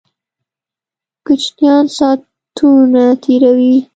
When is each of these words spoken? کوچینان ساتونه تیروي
کوچینان 1.25 1.85
ساتونه 1.97 3.03
تیروي 3.23 3.73